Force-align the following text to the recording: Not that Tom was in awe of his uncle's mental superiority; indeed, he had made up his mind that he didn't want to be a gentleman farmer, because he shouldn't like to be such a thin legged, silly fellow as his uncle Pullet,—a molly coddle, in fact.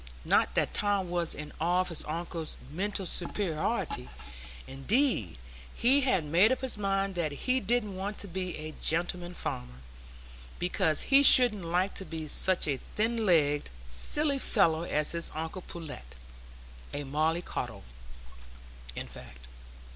Not 0.25 0.55
that 0.55 0.73
Tom 0.73 1.11
was 1.11 1.35
in 1.35 1.53
awe 1.61 1.81
of 1.81 1.89
his 1.89 2.03
uncle's 2.05 2.57
mental 2.71 3.05
superiority; 3.05 4.09
indeed, 4.65 5.37
he 5.75 6.01
had 6.01 6.25
made 6.25 6.51
up 6.51 6.61
his 6.61 6.75
mind 6.75 7.13
that 7.13 7.31
he 7.31 7.59
didn't 7.59 7.95
want 7.95 8.17
to 8.17 8.27
be 8.27 8.57
a 8.57 8.73
gentleman 8.81 9.35
farmer, 9.35 9.77
because 10.57 11.01
he 11.01 11.21
shouldn't 11.21 11.65
like 11.65 11.93
to 11.93 12.05
be 12.05 12.25
such 12.27 12.67
a 12.67 12.77
thin 12.77 13.27
legged, 13.27 13.69
silly 13.87 14.39
fellow 14.39 14.81
as 14.81 15.11
his 15.11 15.29
uncle 15.35 15.61
Pullet,—a 15.61 17.03
molly 17.03 17.43
coddle, 17.43 17.83
in 18.95 19.05
fact. 19.05 19.45